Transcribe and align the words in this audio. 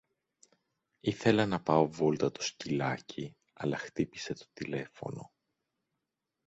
Ήθελα 0.99 1.45
να 1.45 1.61
πάω 1.61 1.89
βόλτα 1.91 2.31
το 2.31 2.41
σκυλάκι 2.41 3.35
αλλά 3.53 3.77
χτύπησε 3.77 4.33
το 4.33 4.45
τηλέφωνο. 4.53 5.31